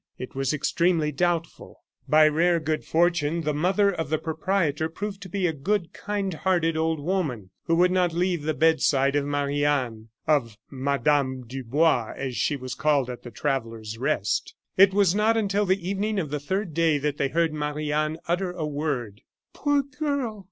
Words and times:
It 0.17 0.33
was 0.33 0.51
extremely 0.51 1.11
doubtful. 1.11 1.83
By 2.07 2.27
rare 2.27 2.59
good 2.59 2.83
fortune 2.83 3.41
the 3.41 3.53
mother 3.53 3.91
of 3.91 4.09
the 4.09 4.17
proprietor 4.17 4.89
proved 4.89 5.21
to 5.21 5.29
be 5.29 5.45
a 5.45 5.53
good, 5.53 5.93
kind 5.93 6.33
hearted 6.33 6.75
old 6.75 6.99
woman, 6.99 7.51
who 7.65 7.75
would 7.75 7.91
not 7.91 8.11
leave 8.11 8.41
the 8.41 8.55
bedside 8.55 9.15
of 9.15 9.27
Marie 9.27 9.63
Anne 9.63 10.09
of 10.25 10.57
Mme. 10.71 11.41
Dubois, 11.45 12.13
as 12.17 12.35
she 12.35 12.55
was 12.55 12.73
called 12.73 13.11
at 13.11 13.21
the 13.21 13.29
Traveller's 13.29 13.99
Rest. 13.99 14.55
It 14.75 14.91
was 14.91 15.13
not 15.13 15.37
until 15.37 15.67
the 15.67 15.87
evening 15.87 16.17
of 16.19 16.31
the 16.31 16.39
third 16.39 16.73
day 16.73 16.97
that 16.97 17.17
they 17.17 17.27
heard 17.27 17.53
Marie 17.53 17.91
Anne 17.93 18.17
utter 18.27 18.49
a 18.51 18.65
word. 18.65 19.21
"Poor 19.53 19.83
girl!" 19.83 20.39